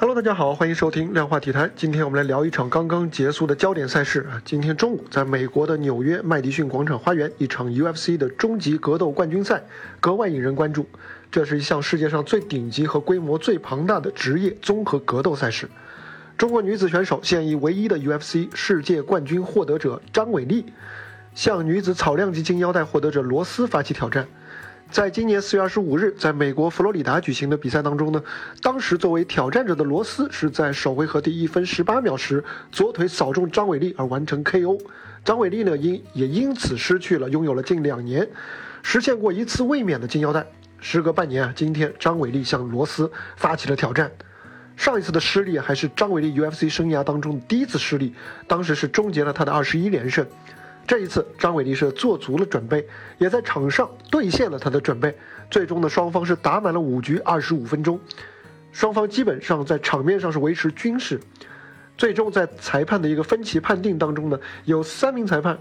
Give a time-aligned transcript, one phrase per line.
[0.00, 1.68] Hello，大家好，欢迎收听量化体坛。
[1.74, 4.40] 今天我们来聊一场刚刚结束的焦点赛事啊。
[4.44, 9.60] 今天中午，在美国的纽约麦迪逊广场花园，一场 UFC 的终极格斗冠军赛
[9.98, 10.86] 格外引人关注。
[11.32, 15.68] 这是一项世界上最顶级和规模最庞大的职业综合格斗赛事。
[16.36, 20.66] 中国女子选手现役唯一的 UFC 世界冠军获得者张伟丽，
[21.34, 24.28] 向女子草量级金腰带获得者罗斯发起挑战。
[24.90, 28.22] 在今年四月二十五日，在美国佛罗里达举行的比赛当中呢，
[28.62, 34.80] 当时作为挑战者的罗斯是在首回合第一分十八秒时左腿扫中张伟丽而完成 KO。
[35.22, 38.26] 张伟丽呢因也因此失去了拥有了近两年
[38.82, 40.46] 实现过一次卫冕的金腰带。
[40.80, 44.10] 时隔半年啊，今天张伟丽向罗斯发起了挑战。
[44.74, 48.14] 上一次的失利还是张伟丽 UFC 生涯当中第一次失利，
[48.46, 50.26] 当时是终结了他的二十一连胜。
[50.88, 52.88] 这一次，张伟丽是做足了准备，
[53.18, 55.14] 也在场上兑现了他的准备。
[55.50, 58.00] 最终呢，双方是打满了五局二十五分钟，
[58.72, 61.20] 双方基本上在场面上是维持均势。
[61.98, 65.58] 最终在裁判的一个分歧判定当中呢，有三名裁判，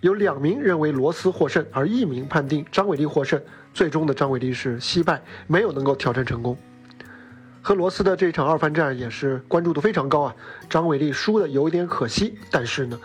[0.00, 3.40] 有两名认为罗斯获胜，而一名判定张伟丽获胜。
[3.72, 6.58] 最终的张伟丽是惜败，没有能够挑战成功。
[7.62, 10.34] 和罗斯的这场二番战也是关注度非常高啊，
[10.68, 12.98] 张伟丽输的有一点可惜，但是呢。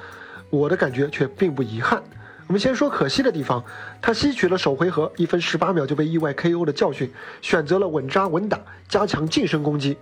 [0.56, 2.02] 我的感觉却并不遗憾。
[2.48, 3.64] 我们先说可惜的地方，
[4.02, 7.12] 他吸取了首回合一分十八秒就被意外 KO 的教训，
[7.42, 9.98] 选择了稳扎稳打，加强近身攻击。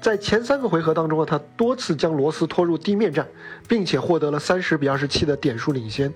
[0.00, 3.26] 在前三个回合当中啊，他多次将罗斯拖入地面战，
[3.68, 6.12] 并且获得了三十比二十七的点数领先。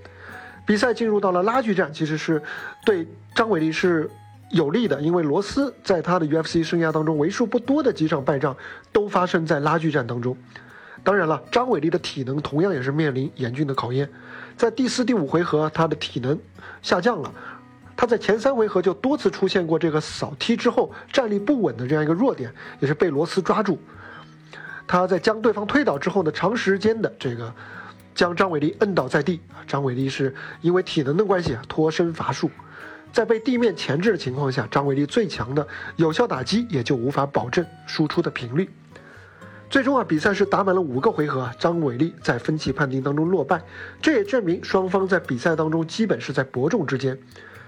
[0.64, 2.40] 比赛进入到了拉锯战，其实是
[2.86, 4.08] 对张伟丽是
[4.50, 8.56] 有利的，因为罗斯在他的 UFC 生涯当中为数不多的几场败仗
[8.92, 10.36] 都发生在拉锯战当中。
[11.02, 14.08] 当然了，张伟丽的体能同样也是面临严峻的考验。
[14.56, 16.38] 在第四、第五回合，他的体能
[16.82, 17.32] 下降了。
[17.96, 23.78] 他在前三回合就多次出现过这个扫踢之后站立不稳的这样一个弱点，也是被罗斯抓住。
[24.86, 27.52] 他在将对方推倒之后呢，长时间的这个
[28.14, 29.40] 将张伟丽摁倒在地。
[29.66, 32.50] 张伟丽是因为体能的关系，脱身乏术。
[33.12, 35.66] 在被地面钳制的情况下，张伟丽最强的
[35.96, 38.70] 有效打击也就无法保证输出的频率。
[39.70, 43.62] 最终啊，比赛是打满了五个回合，张伟丽在分歧判定当中落败，
[44.02, 47.16] 这也证明双方在比赛当中基本是在伯仲之间，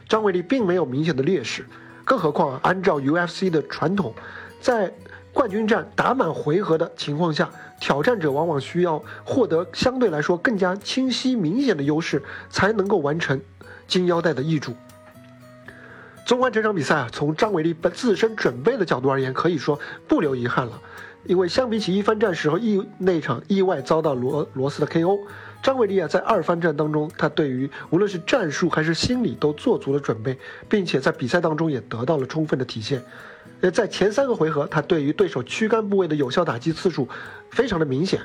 [0.08, 1.64] 张伟丽并没有明显的劣势，
[2.04, 4.12] 更何况啊，按照 UFC 的传统，
[4.60, 4.92] 在
[5.32, 7.48] 冠军战打满回合的情况下，
[7.80, 12.20] 挑战者往往需要获得相对来说更加清晰明显的优势，
[12.50, 13.40] 才能够完成
[13.86, 14.74] 金腰带的易主。
[16.26, 20.72] 纵观这场比赛啊，从张伟丽本自身准备的角度而言，可以说不留遗憾了。
[21.24, 25.20] 因为相比起一番战时候意那场意外遭到罗罗斯的 KO，
[25.62, 30.36] 张伟丽啊在二番战当中，他对于无论是战术还是心理都做足了准备，
[30.68, 33.02] 并且在比赛当中也得到了充分的体现。
[33.60, 37.08] 呃，在前三个回合，他对于对手躯干部位的有效打击次数
[37.50, 38.20] 非常的明显，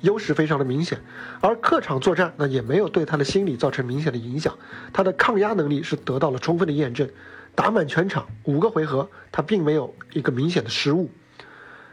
[0.00, 0.98] 优势非常的明显。
[1.42, 4.56] 而客场作战呢，也没有对他的心理造成明显的影响，
[4.90, 7.06] 他的抗压能力是得到了充分的验证。
[7.54, 11.10] 打满全场五个回合，他并没有一个明显的失误。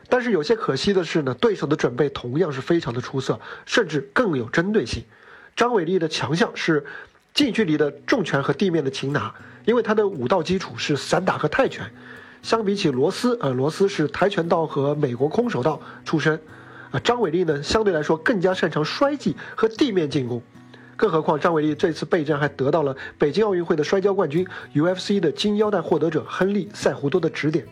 [0.09, 5.03] 但是有些可惜的是呢，对手的准备同样是非常的出色，甚至更有针对性。
[5.56, 6.84] 张伟丽的强项是
[7.34, 9.34] 近距离的重拳和地面的擒拿，
[9.66, 11.90] 因为他的武道基础是散打和泰拳。
[12.42, 16.40] 相比起罗斯，呃，罗斯是跆拳道和美国空手道出身，
[16.91, 20.41] 啊，张伟丽呢相对来说更加擅长摔技和地面进攻。
[20.96, 27.66] 更何况张伟丽这次备战还得到了北京奥运会的摔跤冠军、UFC 的金腰带获得者亨利·塞胡多的指点。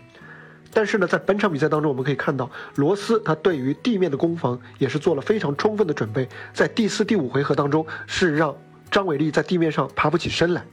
[0.77, 8.55] 但是呢，在本场比赛当中，我们可以看到罗斯他对于地面的攻防也是做了非常充分的准备，在第四、第五回合当中是让
[8.91, 10.63] 张伟丽在地面上爬不起身来。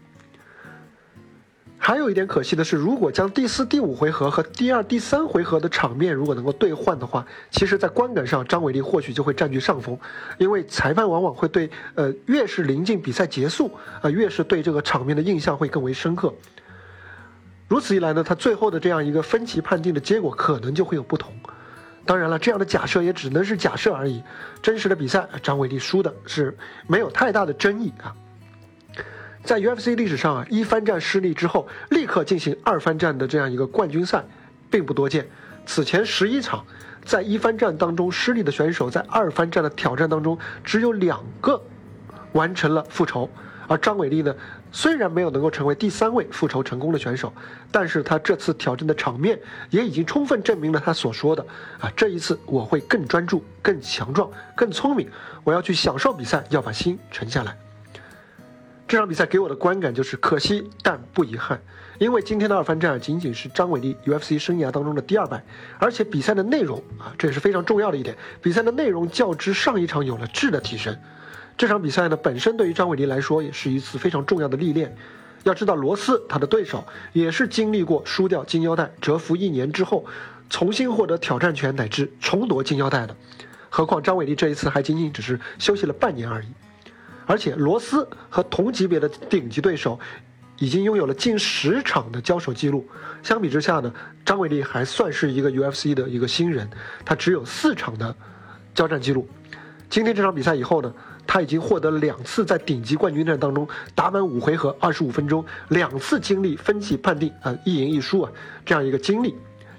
[1.78, 9.98] 还有一点可惜的是，如果将第四、第五回合和第二、第三回合的场面如果能够兑换的话，其实，在观感上张伟丽或许就会占据上风，
[10.36, 13.71] 因为裁判往往会对呃越是临近比赛结束
[14.03, 16.31] 啊，越是对这个场面的印象会更为深刻。
[17.75, 21.34] 如此一来呢，他最后的这样一个分歧判定的结果可能就会有不同。
[22.07, 24.22] 当然了，这样的假设也只能是假设而已。
[24.63, 26.57] 真实的比赛，张伟丽输的是
[26.87, 28.15] 没有太大的争议啊。
[29.43, 34.25] 在 UFC 历史上啊，一番战失利之后立刻进行二番战的这样一个冠军赛，
[34.71, 35.27] 并不多见。
[35.66, 36.65] 此前十一场
[37.04, 41.60] 在一番战当中失利的选手，在二番战的挑战当中只有两个
[42.34, 43.28] 完成了复仇。
[43.66, 44.33] 而张伟丽呢，
[44.76, 47.32] 虽然没有能够成为第三位复仇成功的选手，
[47.71, 49.38] 但是他这次挑战的场面
[49.71, 51.47] 也已经充分证明了他所说的
[51.78, 55.09] 啊，这一次我会更专注、更强壮、更聪明，
[55.44, 57.56] 我要去享受比赛，要把心沉下来。
[58.88, 61.62] 这场比赛给我的观感就是可惜但不遗憾，
[62.00, 65.41] 因为今天的二番战仅仅是张伟丽 UFC 生涯当中的第二败，
[65.78, 70.98] 而且比赛的内容啊，这也是非常重要的一点，比赛的内容较之上一场有了质的提升。
[71.56, 74.97] 这场比赛呢，本身对于张伟丽来说也是一次非常重要的历练。
[75.45, 80.04] 要知道，罗斯他的对手也是经历过输掉金腰带、蛰伏一年之后，
[80.48, 83.15] 重新获得挑战权乃至重夺金腰带的。
[83.68, 86.48] 何况张伟丽这一次还仅仅只是休息了半年而已。
[87.27, 89.98] 而且罗斯和同级别的顶级对手，
[90.59, 92.86] 已经拥有了近十场的交手记录。
[93.22, 93.92] 相比之下呢，
[94.24, 96.68] 张伟丽还算是一个 UFC 的一个新人，
[97.04, 98.15] 他只有四场的
[98.74, 99.28] 交战记录。
[99.91, 100.92] 今天这场比赛以后呢，
[101.34, 108.31] 他已经获得两次在顶级冠军战当中打满五回合二十五分钟，两次经历分级判定啊一赢一输啊
[108.65, 109.34] 这样一个经历，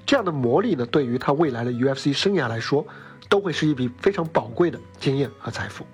[0.06, 2.86] 这样的磨砺呢，对于他未来的 UFC 生涯来说，
[3.30, 5.86] 都会是一笔非常宝贵的经验和财富。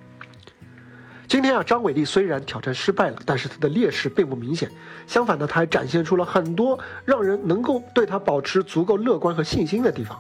[1.28, 4.68] 今天啊，张伟丽虽然挑战失败了，但是他的劣势并不明显。
[5.06, 10.20] 相反呢，他还展现出了很多让人能够对他保持足够乐观和信心的地方。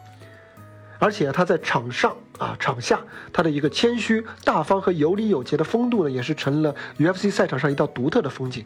[1.00, 3.00] 而且他在场上啊，场下
[3.32, 8.66] 他的一个谦虚、大方和有礼有节的风度呢，也是成了 UFC 赛场上一道独特的风景。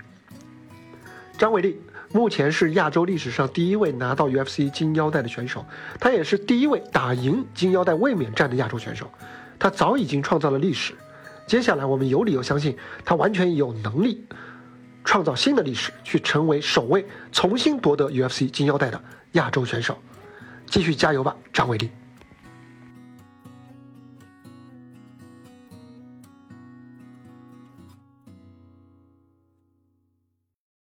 [1.38, 1.78] 张伟丽
[2.14, 5.66] 目前是亚洲历史上第一位拿到 UFC 金腰带的选手，
[6.00, 9.12] 他也是第一位打赢金腰带卫冕战的亚洲选手，
[9.60, 10.94] 他早已经创造了历史。
[11.46, 14.26] 接下来，我们有理由相信他完全有能力
[15.04, 19.98] 创造新的历史，去成为首位重新夺得 UFC 金腰带的亚洲选手。
[20.66, 21.90] 继续加油吧，张伟丽！